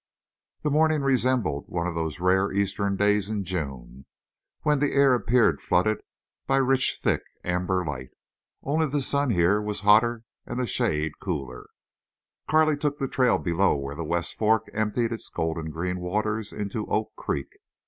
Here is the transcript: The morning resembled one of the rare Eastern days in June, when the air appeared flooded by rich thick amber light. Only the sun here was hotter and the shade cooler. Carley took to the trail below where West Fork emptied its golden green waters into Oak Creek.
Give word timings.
The 0.63 0.71
morning 0.71 1.03
resembled 1.03 1.65
one 1.67 1.85
of 1.85 1.93
the 1.93 2.11
rare 2.19 2.51
Eastern 2.51 2.95
days 2.95 3.29
in 3.29 3.43
June, 3.43 4.07
when 4.63 4.79
the 4.79 4.93
air 4.93 5.13
appeared 5.13 5.61
flooded 5.61 6.01
by 6.47 6.55
rich 6.57 6.97
thick 6.99 7.21
amber 7.43 7.85
light. 7.85 8.09
Only 8.63 8.87
the 8.87 9.03
sun 9.03 9.29
here 9.29 9.61
was 9.61 9.81
hotter 9.81 10.23
and 10.43 10.59
the 10.59 10.65
shade 10.65 11.19
cooler. 11.19 11.67
Carley 12.49 12.77
took 12.77 12.97
to 12.97 13.05
the 13.05 13.11
trail 13.11 13.37
below 13.37 13.75
where 13.75 14.03
West 14.03 14.35
Fork 14.39 14.71
emptied 14.73 15.11
its 15.11 15.29
golden 15.29 15.69
green 15.69 15.99
waters 15.99 16.51
into 16.51 16.87
Oak 16.87 17.11
Creek. 17.15 17.59